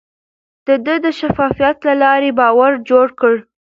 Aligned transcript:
ده 0.85 0.95
د 1.05 1.07
شفافيت 1.19 1.77
له 1.87 1.93
لارې 2.03 2.29
باور 2.39 2.71
جوړ 2.89 3.07
کړ. 3.19 3.33